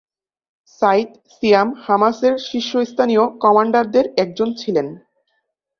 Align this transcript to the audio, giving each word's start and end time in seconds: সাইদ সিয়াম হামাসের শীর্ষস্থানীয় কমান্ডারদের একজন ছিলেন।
সাইদ 0.81 1.09
সিয়াম 1.33 1.69
হামাসের 1.83 2.33
শীর্ষস্থানীয় 2.47 3.23
কমান্ডারদের 3.43 4.05
একজন 4.17 4.49
ছিলেন। 4.53 4.87